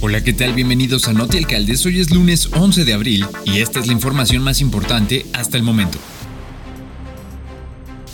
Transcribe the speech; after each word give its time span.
Hola, 0.00 0.22
¿qué 0.22 0.32
tal? 0.32 0.54
Bienvenidos 0.54 1.06
a 1.06 1.12
Noti 1.12 1.38
Alcaldes. 1.38 1.84
Hoy 1.86 2.00
es 2.00 2.10
lunes 2.10 2.48
11 2.52 2.84
de 2.84 2.92
abril 2.92 3.26
y 3.44 3.58
esta 3.58 3.78
es 3.80 3.86
la 3.86 3.92
información 3.92 4.42
más 4.42 4.60
importante 4.60 5.26
hasta 5.32 5.56
el 5.56 5.62
momento. 5.62 5.98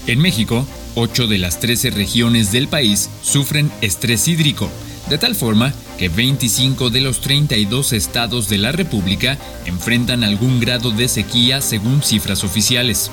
En 0.07 0.21
México, 0.21 0.67
8 0.97 1.27
de 1.27 1.39
las 1.39 1.61
13 1.61 1.91
regiones 1.91 2.53
del 2.53 2.69
país 2.69 3.09
sufren 3.23 3.71
estrés 3.81 4.29
hídrico, 4.29 4.71
de 5.09 5.19
tal 5.19 5.35
forma 5.35 5.73
que 5.99 6.09
25 6.09 6.91
de 6.91 7.01
los 7.01 7.21
32 7.21 7.93
estados 7.93 8.49
de 8.49 8.59
la 8.59 8.73
República 8.73 9.39
enfrentan 9.65 10.25
algún 10.25 10.61
grado 10.61 10.91
de 10.91 11.09
sequía 11.09 11.61
según 11.61 12.03
cifras 12.03 12.45
oficiales. 12.45 13.11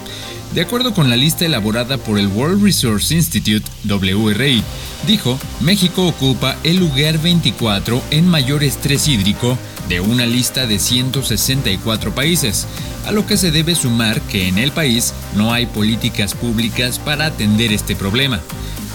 De 0.54 0.62
acuerdo 0.62 0.94
con 0.94 1.10
la 1.10 1.18
lista 1.18 1.46
elaborada 1.46 1.98
por 1.98 2.18
el 2.18 2.28
World 2.28 2.64
Resource 2.64 3.14
Institute, 3.14 3.70
WRI, 3.84 4.64
dijo, 5.06 5.38
México 5.60 6.08
ocupa 6.08 6.56
el 6.64 6.78
lugar 6.78 7.18
24 7.20 8.02
en 8.12 8.28
mayor 8.28 8.64
estrés 8.64 9.08
hídrico 9.08 9.58
de 9.90 10.00
una 10.00 10.26
lista 10.26 10.66
de 10.66 10.80
164 10.80 12.16
países, 12.16 12.68
a 13.06 13.12
lo 13.12 13.28
que 13.28 13.38
se 13.38 13.52
debe 13.52 13.76
sumar 13.76 14.22
que 14.22 14.48
en 14.48 14.58
el 14.58 14.72
país 14.72 15.14
no 15.36 15.54
hay 15.54 15.66
políticas 15.66 16.34
públicas 16.34 17.00
para 17.00 17.26
atender 17.26 17.74
este 17.74 17.96
problema. 17.96 18.40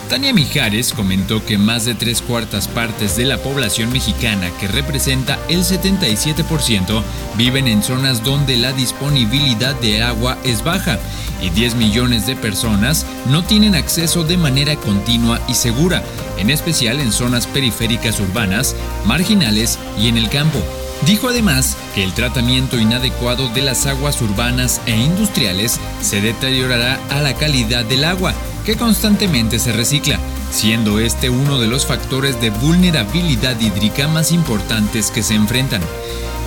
Tania 0.09 0.33
Mijares 0.33 0.93
comentó 0.93 1.45
que 1.45 1.57
más 1.57 1.85
de 1.85 1.95
tres 1.95 2.21
cuartas 2.21 2.67
partes 2.67 3.17
de 3.17 3.27
la 3.27 3.39
población 3.39 3.93
mexicana, 3.93 4.51
que 4.59 4.67
representa 4.67 5.39
el 5.49 5.61
77%, 5.61 7.03
viven 7.37 7.69
en 7.69 7.85
zonas 7.85 8.25
donde 8.25 8.57
la 8.57 8.73
disponibilidad 8.73 9.77
de 9.77 10.03
agua 10.03 10.37
es 10.43 10.65
baja 10.65 10.99
y 11.43 11.51
10 11.51 11.75
millones 11.77 12.27
de 12.27 12.37
personas 12.37 13.07
no 13.27 13.45
tienen 13.45 13.75
acceso 13.75 14.25
de 14.25 14.37
manera 14.37 14.77
continua 14.77 15.41
y 15.49 15.55
segura, 15.55 16.03
en 16.39 16.51
especial 16.51 17.01
en 17.01 17.13
zonas 17.13 17.47
periféricas 17.47 18.21
urbanas, 18.21 18.77
marginales 19.05 19.79
y 19.99 20.09
en 20.09 20.17
el 20.17 20.29
campo. 20.29 20.61
Dijo 21.07 21.29
además 21.29 21.77
que 21.95 22.05
el 22.05 22.13
tratamiento 22.13 22.79
inadecuado 22.79 23.49
de 23.49 23.63
las 23.63 23.87
aguas 23.87 24.21
urbanas 24.21 24.81
e 24.87 24.97
industriales 24.97 25.81
se 26.03 26.21
deteriorará 26.21 27.01
a 27.11 27.21
la 27.21 27.35
calidad 27.35 27.85
del 27.85 28.05
agua, 28.05 28.35
que 28.67 28.77
constantemente 28.77 29.59
se 29.59 29.73
recicla, 29.73 30.19
siendo 30.51 30.99
este 31.01 31.31
uno 31.31 31.59
de 31.59 31.69
los 31.69 31.87
factores 31.87 32.41
de 32.41 32.51
vulnerabilidad 32.51 33.59
hídrica 33.59 34.09
más 34.09 34.31
importantes 34.31 35.11
que 35.11 35.23
se 35.23 35.35
enfrentan. 35.35 35.81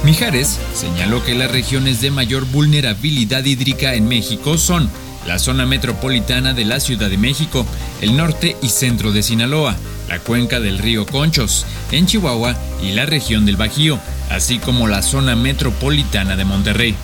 Mijares 0.03 0.59
señaló 0.73 1.23
que 1.23 1.33
las 1.33 1.49
regiones 1.49 2.01
de 2.01 2.11
mayor 2.11 2.45
vulnerabilidad 2.45 3.45
hídrica 3.45 3.93
en 3.93 4.09
México 4.09 4.57
son 4.57 4.89
la 5.25 5.39
zona 5.39 5.65
metropolitana 5.65 6.53
de 6.53 6.65
la 6.65 6.81
Ciudad 6.81 7.09
de 7.09 7.17
México, 7.17 7.65
el 8.01 8.17
norte 8.17 8.57
y 8.61 8.67
centro 8.67 9.13
de 9.13 9.23
Sinaloa, 9.23 9.77
la 10.09 10.19
cuenca 10.19 10.59
del 10.59 10.79
río 10.79 11.05
Conchos, 11.05 11.65
en 11.91 12.05
Chihuahua 12.05 12.53
y 12.81 12.91
la 12.91 13.05
región 13.05 13.45
del 13.45 13.55
Bajío, 13.55 13.97
así 14.29 14.59
como 14.59 14.89
la 14.89 15.01
zona 15.01 15.37
metropolitana 15.37 16.35
de 16.35 16.43
Monterrey. 16.43 16.95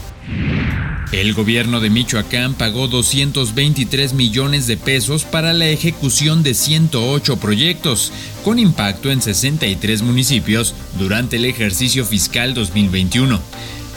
El 1.11 1.33
gobierno 1.33 1.79
de 1.79 1.89
Michoacán 1.89 2.53
pagó 2.53 2.87
223 2.87 4.13
millones 4.13 4.67
de 4.67 4.77
pesos 4.77 5.23
para 5.23 5.53
la 5.53 5.67
ejecución 5.67 6.43
de 6.43 6.53
108 6.53 7.37
proyectos, 7.37 8.11
con 8.43 8.59
impacto 8.59 9.11
en 9.11 9.19
63 9.19 10.03
municipios 10.03 10.75
durante 10.99 11.37
el 11.37 11.45
ejercicio 11.45 12.05
fiscal 12.05 12.53
2021. 12.53 13.39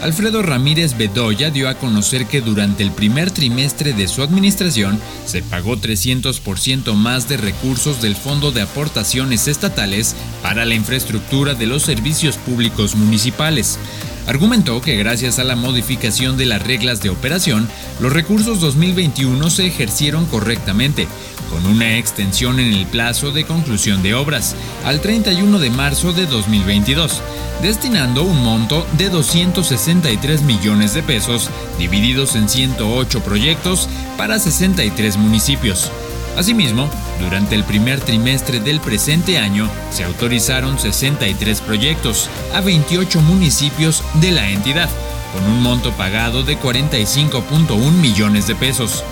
Alfredo 0.00 0.42
Ramírez 0.42 0.96
Bedoya 0.96 1.50
dio 1.50 1.68
a 1.68 1.74
conocer 1.74 2.27
que 2.27 2.40
durante 2.40 2.83
el 2.83 2.90
primer 2.90 3.30
trimestre 3.30 3.92
de 3.92 4.08
su 4.08 4.22
administración 4.22 4.98
se 5.27 5.42
pagó 5.42 5.77
300% 5.77 6.94
más 6.94 7.28
de 7.28 7.36
recursos 7.36 8.00
del 8.00 8.16
Fondo 8.16 8.50
de 8.52 8.62
Aportaciones 8.62 9.46
Estatales 9.48 10.16
para 10.42 10.64
la 10.64 10.74
infraestructura 10.74 11.55
de 11.55 11.66
los 11.66 11.83
servicios 11.83 12.36
públicos 12.38 12.96
municipales. 12.96 13.78
Argumentó 14.26 14.80
que 14.80 14.96
gracias 14.96 15.38
a 15.38 15.44
la 15.44 15.56
modificación 15.56 16.36
de 16.36 16.46
las 16.46 16.62
reglas 16.62 17.02
de 17.02 17.10
operación, 17.10 17.68
los 18.00 18.12
recursos 18.12 18.60
2021 18.60 19.50
se 19.50 19.66
ejercieron 19.66 20.27
correctamente, 20.27 21.08
con 21.50 21.66
una 21.66 21.98
extensión 21.98 22.61
en 22.61 22.72
el 22.72 22.86
plazo 22.86 23.30
de 23.30 23.44
conclusión 23.44 24.02
de 24.02 24.14
obras 24.14 24.55
al 24.84 25.00
31 25.00 25.58
de 25.58 25.70
marzo 25.70 26.12
de 26.12 26.27
2022 26.27 27.20
destinando 27.62 28.24
un 28.24 28.42
monto 28.42 28.84
de 28.98 29.08
263 29.08 30.42
millones 30.42 30.94
de 30.94 31.02
pesos 31.02 31.48
divididos 31.78 32.34
en 32.34 32.48
108 32.48 33.20
proyectos 33.20 33.88
para 34.18 34.38
63 34.38 35.16
municipios. 35.16 35.90
Asimismo, 36.36 36.88
durante 37.20 37.54
el 37.54 37.64
primer 37.64 38.00
trimestre 38.00 38.60
del 38.60 38.80
presente 38.80 39.38
año 39.38 39.68
se 39.90 40.04
autorizaron 40.04 40.78
63 40.78 41.60
proyectos 41.60 42.30
a 42.54 42.60
28 42.60 43.20
municipios 43.20 44.02
de 44.14 44.32
la 44.32 44.48
entidad, 44.48 44.88
con 45.34 45.44
un 45.44 45.62
monto 45.62 45.92
pagado 45.92 46.42
de 46.42 46.58
45.1 46.58 47.92
millones 47.92 48.46
de 48.46 48.54
pesos. 48.54 49.04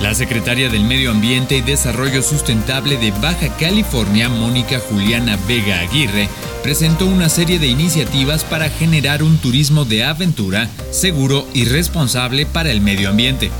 La 0.00 0.14
secretaria 0.14 0.70
del 0.70 0.84
Medio 0.84 1.10
Ambiente 1.10 1.56
y 1.56 1.60
Desarrollo 1.60 2.22
Sustentable 2.22 2.96
de 2.96 3.10
Baja 3.10 3.54
California, 3.58 4.30
Mónica 4.30 4.78
Juliana 4.78 5.36
Vega 5.46 5.80
Aguirre, 5.80 6.28
presentó 6.62 7.04
una 7.04 7.28
serie 7.28 7.58
de 7.58 7.66
iniciativas 7.66 8.44
para 8.44 8.70
generar 8.70 9.22
un 9.22 9.36
turismo 9.36 9.84
de 9.84 10.04
aventura, 10.04 10.70
seguro 10.90 11.46
y 11.52 11.66
responsable 11.66 12.46
para 12.46 12.70
el 12.70 12.80
medio 12.80 13.10
ambiente. 13.10 13.50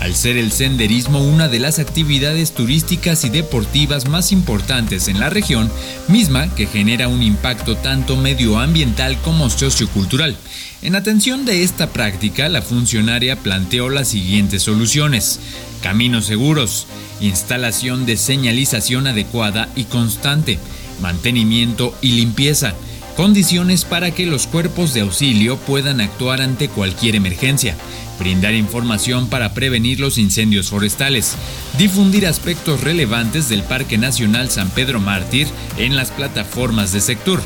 Al 0.00 0.14
ser 0.14 0.38
el 0.38 0.50
senderismo 0.50 1.22
una 1.22 1.48
de 1.48 1.58
las 1.58 1.78
actividades 1.78 2.52
turísticas 2.52 3.24
y 3.24 3.28
deportivas 3.28 4.08
más 4.08 4.32
importantes 4.32 5.08
en 5.08 5.20
la 5.20 5.28
región, 5.28 5.70
misma 6.08 6.54
que 6.54 6.66
genera 6.66 7.08
un 7.08 7.22
impacto 7.22 7.76
tanto 7.76 8.16
medioambiental 8.16 9.18
como 9.18 9.50
sociocultural. 9.50 10.36
En 10.80 10.96
atención 10.96 11.44
de 11.44 11.62
esta 11.62 11.90
práctica, 11.90 12.48
la 12.48 12.62
funcionaria 12.62 13.36
planteó 13.36 13.90
las 13.90 14.08
siguientes 14.08 14.62
soluciones 14.62 15.38
caminos 15.82 16.26
seguros, 16.26 16.86
instalación 17.20 18.06
de 18.06 18.16
señalización 18.16 19.06
adecuada 19.06 19.68
y 19.76 19.84
constante, 19.84 20.58
mantenimiento 21.00 21.94
y 22.00 22.12
limpieza, 22.12 22.74
condiciones 23.16 23.84
para 23.84 24.10
que 24.10 24.26
los 24.26 24.46
cuerpos 24.46 24.94
de 24.94 25.00
auxilio 25.00 25.56
puedan 25.56 26.00
actuar 26.00 26.40
ante 26.40 26.68
cualquier 26.68 27.16
emergencia, 27.16 27.76
brindar 28.18 28.54
información 28.54 29.28
para 29.28 29.54
prevenir 29.54 30.00
los 30.00 30.18
incendios 30.18 30.70
forestales, 30.70 31.36
difundir 31.78 32.26
aspectos 32.26 32.82
relevantes 32.82 33.48
del 33.48 33.62
Parque 33.62 33.98
Nacional 33.98 34.50
San 34.50 34.70
Pedro 34.70 35.00
Mártir 35.00 35.48
en 35.76 35.96
las 35.96 36.10
plataformas 36.10 36.92
de 36.92 37.00
sector, 37.00 37.40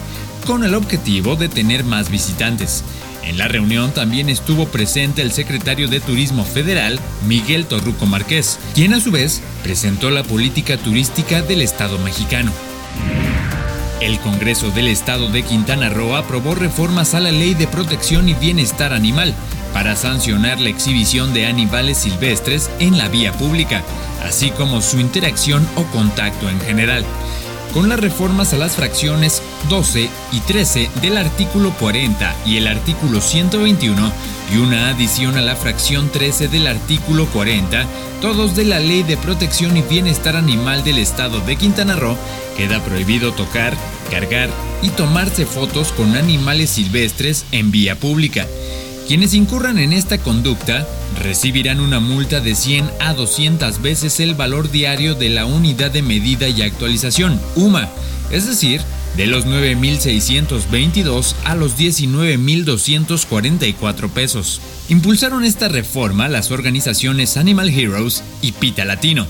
con 0.47 0.65
el 0.65 0.75
objetivo 0.75 1.37
de 1.37 1.49
tener 1.49 1.85
más 1.85 2.11
visitantes, 2.11 2.85
en 3.27 3.39
la 3.39 3.49
reunión 3.49 3.93
también 3.93 4.29
estuvo 4.29 4.67
presente 4.67 5.23
el 5.23 5.33
secretario 5.33 5.89
de 5.89 6.01
Turismo 6.01 6.45
Federal, 6.45 7.01
Miguel 7.27 7.67
Torruco 7.67 8.07
Márquez, 8.07 8.59
quien 8.75 8.93
a 8.93 9.01
su 9.01 9.11
vez 9.11 9.41
presentó 9.63 10.11
la 10.11 10.23
política 10.23 10.77
turística 10.77 11.41
del 11.41 11.63
Estado 11.63 11.99
mexicano. 11.99 12.53
El 14.05 14.21
Congreso 14.21 14.71
del 14.71 14.89
Estado 14.89 15.31
de 15.31 15.43
Quintana 15.43 15.89
Roo 15.89 16.15
aprobó 16.15 16.55
reformas 16.55 17.15
a 17.15 17.21
la 17.21 17.31
Ley 17.31 17.55
de 17.55 17.67
Protección 17.67 18.29
y 18.29 18.35
Bienestar 18.35 18.93
Animal 18.93 19.35
para 19.73 19.97
sancionar 19.97 20.61
la 20.61 20.69
exhibición 20.69 21.33
de 21.33 21.47
animales 21.47 21.97
silvestres 21.97 22.71
en 22.81 22.99
la 22.99 23.09
vía 23.09 23.33
pública, 23.33 23.83
así 24.23 24.51
como 24.51 24.83
su 24.83 25.01
interacción 25.01 25.67
o 25.77 25.85
contacto 25.85 26.51
en 26.51 26.61
general 26.61 27.03
con 27.75 27.89
las 27.89 27.99
reformas 27.99 28.55
a 28.55 28.57
las 28.57 28.77
fracciones 28.77 29.43
12 29.69 30.09
y 30.33 30.41
13 30.41 30.89
del 31.03 31.19
artículo 31.19 31.75
40 31.81 32.35
y 32.47 32.57
el 32.57 32.69
artículo 32.69 33.21
121 33.21 34.13
y 34.55 34.59
una 34.59 34.91
adición 34.91 35.37
a 35.37 35.41
la 35.41 35.57
fracción 35.57 36.09
13 36.11 36.49
del 36.49 36.69
artículo 36.69 37.27
40, 37.27 37.85
todos 38.21 38.55
de 38.55 38.65
la 38.65 38.79
Ley 38.79 39.03
de 39.03 39.17
Protección 39.17 39.77
y 39.77 39.83
Bienestar 39.83 40.37
Animal 40.37 40.85
del 40.85 40.99
Estado 40.99 41.41
de 41.41 41.57
Quintana 41.57 41.97
Roo, 41.97 42.17
queda 42.57 42.83
prohibido 42.85 43.33
tocar, 43.33 43.75
cargar 44.09 44.51
y 44.81 44.91
tomarse 44.91 45.45
fotos 45.45 45.91
con 45.93 46.15
animales 46.15 46.71
silvestres 46.71 47.45
en 47.51 47.73
vía 47.73 47.99
pública. 47.99 48.47
Quienes 49.07 49.35
incurran 49.35 49.79
en 49.79 49.93
esta 49.93 50.17
conducta 50.17 50.89
recibirán 51.23 51.81
una 51.81 52.01
multa 52.01 52.41
de 52.41 52.55
100 52.55 52.91
a 53.01 53.13
200 53.13 53.83
veces 53.83 54.19
el 54.19 54.35
valor 54.35 54.71
diario 54.71 55.15
de 55.15 55.29
la 55.29 55.45
unidad 55.45 55.91
de 55.91 56.01
medida 56.01 56.49
y 56.49 56.63
actualización, 56.63 57.39
UMA, 57.55 57.91
es 58.31 58.47
decir, 58.47 58.81
de 59.19 59.27
los 59.27 59.47
9.622 59.47 61.35
a 61.45 61.55
los 61.55 61.77
19.244 61.77 64.09
pesos. 64.09 64.63
Impulsaron 64.89 65.45
esta 65.45 65.69
reforma 65.69 66.29
las 66.29 66.51
organizaciones 66.51 67.37
Animal 67.37 67.69
Heroes 67.69 68.25
y 68.41 68.53
Pita 68.53 68.87
Latino. 68.87 69.27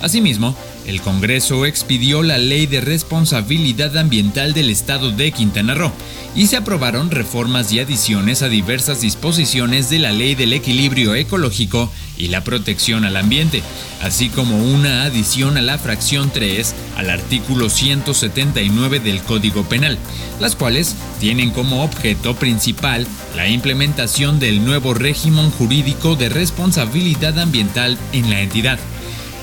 Asimismo, 0.00 0.56
el 0.88 1.02
Congreso 1.02 1.66
expidió 1.66 2.22
la 2.22 2.38
Ley 2.38 2.66
de 2.66 2.80
Responsabilidad 2.80 3.94
Ambiental 3.98 4.54
del 4.54 4.70
Estado 4.70 5.10
de 5.10 5.32
Quintana 5.32 5.74
Roo 5.74 5.92
y 6.34 6.46
se 6.46 6.56
aprobaron 6.56 7.10
reformas 7.10 7.70
y 7.72 7.78
adiciones 7.78 8.40
a 8.40 8.48
diversas 8.48 9.02
disposiciones 9.02 9.90
de 9.90 9.98
la 9.98 10.12
Ley 10.12 10.34
del 10.34 10.54
Equilibrio 10.54 11.14
Ecológico 11.14 11.92
y 12.16 12.28
la 12.28 12.42
protección 12.42 13.04
al 13.04 13.18
ambiente, 13.18 13.62
así 14.00 14.30
como 14.30 14.56
una 14.56 15.02
adición 15.02 15.58
a 15.58 15.60
la 15.60 15.76
fracción 15.76 16.30
3 16.32 16.74
al 16.96 17.10
artículo 17.10 17.68
179 17.68 19.00
del 19.00 19.20
Código 19.20 19.64
Penal, 19.64 19.98
las 20.40 20.56
cuales 20.56 20.96
tienen 21.20 21.50
como 21.50 21.84
objeto 21.84 22.34
principal 22.34 23.06
la 23.36 23.46
implementación 23.46 24.40
del 24.40 24.64
nuevo 24.64 24.94
régimen 24.94 25.50
jurídico 25.50 26.16
de 26.16 26.30
responsabilidad 26.30 27.38
ambiental 27.38 27.98
en 28.14 28.30
la 28.30 28.40
entidad. 28.40 28.78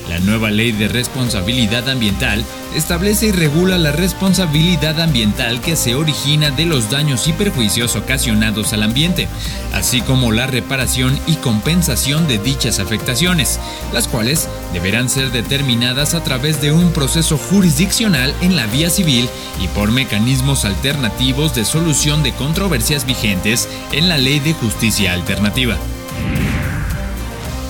La 0.08 0.20
nueva 0.20 0.50
ley 0.50 0.70
de 0.70 0.86
responsabilidad 0.86 1.88
ambiental 1.88 2.44
establece 2.76 3.26
y 3.26 3.32
regula 3.32 3.76
la 3.76 3.90
responsabilidad 3.90 5.00
ambiental 5.00 5.60
que 5.60 5.74
se 5.74 5.96
origina 5.96 6.50
de 6.50 6.64
los 6.64 6.90
daños 6.90 7.26
y 7.26 7.32
perjuicios 7.32 7.96
ocasionados 7.96 8.72
al 8.72 8.84
ambiente, 8.84 9.26
así 9.72 10.02
como 10.02 10.30
la 10.30 10.46
reparación 10.46 11.18
y 11.26 11.34
compensación 11.36 12.28
de 12.28 12.38
dichas 12.38 12.78
afectaciones, 12.78 13.58
las 13.92 14.06
cuales 14.06 14.48
deberán 14.72 15.08
ser 15.08 15.32
determinadas 15.32 16.14
a 16.14 16.22
través 16.22 16.60
de 16.60 16.70
un 16.70 16.92
proceso 16.92 17.36
jurisdiccional 17.36 18.32
en 18.42 18.54
la 18.54 18.66
vía 18.66 18.90
civil 18.90 19.28
y 19.60 19.66
por 19.68 19.90
mecanismos 19.90 20.64
alternativos 20.64 21.54
de 21.54 21.64
solución 21.64 22.22
de 22.22 22.32
controversias 22.32 23.06
vigentes 23.06 23.68
en 23.90 24.08
la 24.08 24.18
Ley 24.18 24.38
de 24.38 24.54
Justicia 24.54 25.14
Alternativa. 25.14 25.76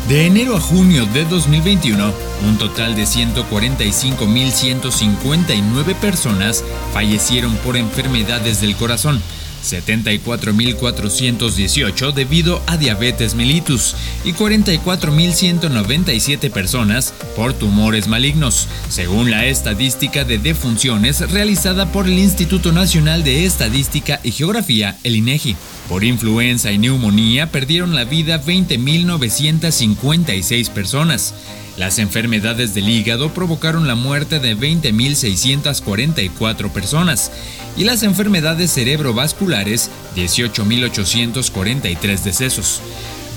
De 0.08 0.24
enero 0.24 0.56
a 0.56 0.60
junio 0.60 1.04
de 1.06 1.24
2021, 1.24 2.12
un 2.46 2.58
total 2.58 2.94
de 2.94 3.02
145.159 3.02 5.96
personas 5.96 6.62
fallecieron 6.92 7.56
por 7.56 7.76
enfermedades 7.76 8.60
del 8.60 8.76
corazón, 8.76 9.20
74.418 9.66 12.12
debido 12.12 12.62
a 12.66 12.76
diabetes 12.76 13.34
mellitus 13.34 13.96
y 14.24 14.32
44.197 14.32 16.50
personas 16.50 17.14
por 17.34 17.52
tumores 17.52 18.06
malignos, 18.08 18.66
según 18.88 19.30
la 19.30 19.44
estadística 19.46 20.24
de 20.24 20.38
defunciones 20.38 21.30
realizada 21.30 21.92
por 21.92 22.06
el 22.06 22.18
Instituto 22.18 22.72
Nacional 22.72 23.22
de 23.24 23.44
Estadística 23.44 24.20
y 24.22 24.32
Geografía, 24.32 24.96
el 25.02 25.16
INEGI. 25.16 25.56
Por 25.88 26.04
influenza 26.04 26.72
y 26.72 26.78
neumonía 26.78 27.50
perdieron 27.52 27.94
la 27.94 28.04
vida 28.04 28.42
20.956 28.42 30.70
personas. 30.70 31.34
Las 31.76 31.98
enfermedades 31.98 32.74
del 32.74 32.88
hígado 32.88 33.34
provocaron 33.34 33.86
la 33.86 33.94
muerte 33.94 34.40
de 34.40 34.56
20.644 34.56 36.70
personas 36.70 37.30
y 37.76 37.84
las 37.84 38.02
enfermedades 38.02 38.72
cerebrovasculares 38.72 39.90
18.843 40.16 42.22
decesos, 42.22 42.80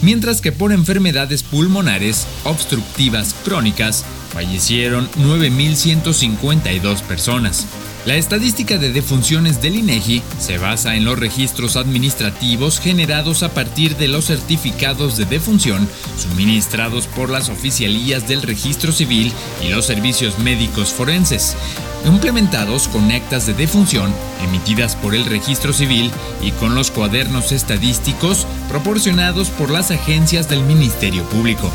mientras 0.02 0.40
que 0.40 0.54
por 0.54 0.72
enfermedades 0.72 1.44
pulmonares 1.44 2.26
obstructivas 2.46 3.36
crónicas 3.44 4.06
fallecieron 4.32 5.10
9.152 5.18 7.02
personas. 7.02 7.68
La 8.10 8.16
estadística 8.16 8.80
de 8.80 8.92
defunciones 8.92 9.62
del 9.62 9.76
INEGI 9.76 10.24
se 10.40 10.58
basa 10.58 10.96
en 10.96 11.06
los 11.06 11.20
registros 11.20 11.76
administrativos 11.76 12.80
generados 12.80 13.44
a 13.44 13.54
partir 13.54 13.98
de 13.98 14.08
los 14.08 14.26
certificados 14.26 15.16
de 15.16 15.26
defunción 15.26 15.88
suministrados 16.18 17.06
por 17.06 17.30
las 17.30 17.50
oficialías 17.50 18.28
del 18.28 18.42
registro 18.42 18.92
civil 18.92 19.32
y 19.64 19.70
los 19.70 19.86
servicios 19.86 20.40
médicos 20.40 20.90
forenses, 20.92 21.56
implementados 22.04 22.88
con 22.88 23.12
actas 23.12 23.46
de 23.46 23.54
defunción 23.54 24.12
emitidas 24.44 24.96
por 24.96 25.14
el 25.14 25.26
registro 25.26 25.72
civil 25.72 26.10
y 26.42 26.50
con 26.54 26.74
los 26.74 26.90
cuadernos 26.90 27.52
estadísticos 27.52 28.48
proporcionados 28.70 29.52
por 29.52 29.70
las 29.70 29.92
agencias 29.92 30.50
del 30.50 30.64
Ministerio 30.64 31.24
Público. 31.26 31.72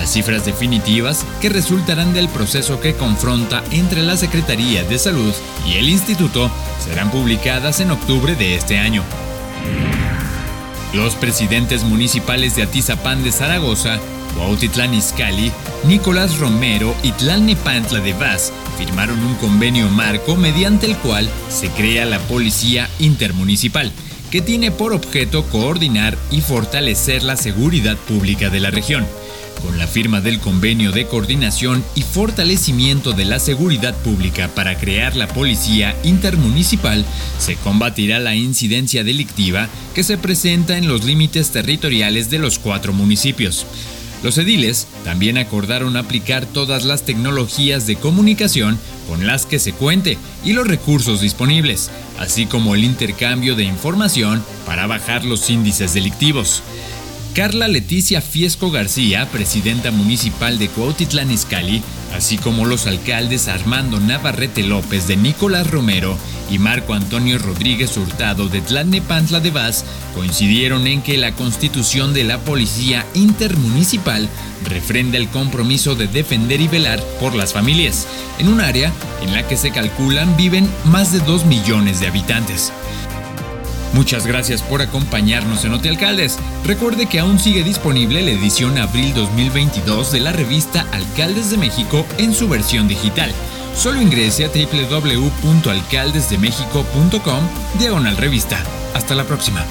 Las 0.00 0.14
cifras 0.14 0.46
definitivas 0.46 1.26
que 1.42 1.50
resultarán 1.50 2.14
del 2.14 2.30
proceso 2.30 2.80
que 2.80 2.94
confronta 2.94 3.62
entre 3.70 4.02
la 4.02 4.16
Secretaría 4.16 4.82
de 4.82 4.98
Salud 4.98 5.34
y 5.68 5.74
el 5.74 5.90
Instituto 5.90 6.50
serán 6.82 7.10
publicadas 7.10 7.80
en 7.80 7.90
octubre 7.90 8.34
de 8.34 8.54
este 8.54 8.78
año. 8.78 9.04
Los 10.94 11.16
presidentes 11.16 11.84
municipales 11.84 12.56
de 12.56 12.62
Atizapán 12.62 13.22
de 13.22 13.30
Zaragoza, 13.30 13.98
Cuautitlán 14.38 14.94
Izcalli, 14.94 15.52
Nicolás 15.84 16.38
Romero 16.38 16.94
y 17.02 17.12
Tlalnepantla 17.12 18.00
de 18.00 18.14
Vaz 18.14 18.54
firmaron 18.78 19.22
un 19.22 19.34
convenio 19.34 19.90
marco 19.90 20.34
mediante 20.34 20.86
el 20.86 20.96
cual 20.96 21.28
se 21.50 21.68
crea 21.68 22.06
la 22.06 22.20
Policía 22.20 22.88
Intermunicipal, 23.00 23.92
que 24.30 24.40
tiene 24.40 24.70
por 24.70 24.94
objeto 24.94 25.44
coordinar 25.50 26.16
y 26.30 26.40
fortalecer 26.40 27.22
la 27.22 27.36
seguridad 27.36 27.98
pública 27.98 28.48
de 28.48 28.60
la 28.60 28.70
región. 28.70 29.06
Con 29.62 29.78
la 29.78 29.86
firma 29.86 30.20
del 30.20 30.40
convenio 30.40 30.90
de 30.90 31.06
coordinación 31.06 31.84
y 31.94 32.02
fortalecimiento 32.02 33.12
de 33.12 33.26
la 33.26 33.38
seguridad 33.38 33.94
pública 33.96 34.48
para 34.54 34.78
crear 34.78 35.16
la 35.16 35.28
Policía 35.28 35.94
Intermunicipal, 36.02 37.04
se 37.38 37.56
combatirá 37.56 38.18
la 38.18 38.34
incidencia 38.34 39.04
delictiva 39.04 39.68
que 39.94 40.02
se 40.02 40.16
presenta 40.16 40.78
en 40.78 40.88
los 40.88 41.04
límites 41.04 41.50
territoriales 41.50 42.30
de 42.30 42.38
los 42.38 42.58
cuatro 42.58 42.92
municipios. 42.92 43.66
Los 44.22 44.36
ediles 44.36 44.86
también 45.04 45.38
acordaron 45.38 45.96
aplicar 45.96 46.44
todas 46.44 46.84
las 46.84 47.04
tecnologías 47.04 47.86
de 47.86 47.96
comunicación 47.96 48.78
con 49.08 49.26
las 49.26 49.46
que 49.46 49.58
se 49.58 49.72
cuente 49.72 50.18
y 50.44 50.52
los 50.52 50.66
recursos 50.66 51.20
disponibles, 51.20 51.90
así 52.18 52.44
como 52.44 52.74
el 52.74 52.84
intercambio 52.84 53.56
de 53.56 53.64
información 53.64 54.44
para 54.66 54.86
bajar 54.86 55.24
los 55.24 55.48
índices 55.48 55.94
delictivos. 55.94 56.62
Carla 57.34 57.68
Leticia 57.68 58.20
Fiesco 58.20 58.72
García, 58.72 59.28
presidenta 59.30 59.92
municipal 59.92 60.58
de 60.58 60.68
Cuautitlán 60.68 61.30
Izcalli, 61.30 61.80
así 62.12 62.38
como 62.38 62.66
los 62.66 62.88
alcaldes 62.88 63.46
Armando 63.46 64.00
Navarrete 64.00 64.64
López 64.64 65.06
de 65.06 65.16
Nicolás 65.16 65.70
Romero 65.70 66.18
y 66.50 66.58
Marco 66.58 66.92
Antonio 66.92 67.38
Rodríguez 67.38 67.96
Hurtado 67.96 68.48
de 68.48 68.60
Tlalnepantla 68.60 69.38
de 69.38 69.52
Vaz, 69.52 69.84
coincidieron 70.16 70.88
en 70.88 71.02
que 71.02 71.18
la 71.18 71.32
constitución 71.32 72.14
de 72.14 72.24
la 72.24 72.38
Policía 72.38 73.06
Intermunicipal 73.14 74.28
refrenda 74.68 75.16
el 75.16 75.28
compromiso 75.28 75.94
de 75.94 76.08
defender 76.08 76.60
y 76.60 76.66
velar 76.66 77.00
por 77.20 77.36
las 77.36 77.52
familias, 77.52 78.08
en 78.40 78.48
un 78.48 78.60
área 78.60 78.92
en 79.22 79.32
la 79.32 79.46
que 79.46 79.56
se 79.56 79.70
calculan 79.70 80.36
viven 80.36 80.68
más 80.86 81.12
de 81.12 81.20
2 81.20 81.46
millones 81.46 82.00
de 82.00 82.08
habitantes. 82.08 82.72
Muchas 83.92 84.26
gracias 84.26 84.62
por 84.62 84.80
acompañarnos 84.82 85.64
en 85.64 85.72
Alcaldes. 85.72 86.38
Recuerde 86.64 87.06
que 87.06 87.18
aún 87.18 87.38
sigue 87.38 87.64
disponible 87.64 88.22
la 88.22 88.30
edición 88.30 88.78
abril 88.78 89.12
2022 89.14 90.12
de 90.12 90.20
la 90.20 90.32
revista 90.32 90.86
Alcaldes 90.92 91.50
de 91.50 91.56
México 91.56 92.06
en 92.18 92.32
su 92.32 92.48
versión 92.48 92.86
digital. 92.88 93.32
Solo 93.74 94.00
ingrese 94.00 94.44
a 94.44 94.48
www.alcaldesdemexico.com 94.48 97.40
diagonal 97.78 98.16
revista. 98.16 98.62
Hasta 98.94 99.14
la 99.14 99.24
próxima. 99.24 99.64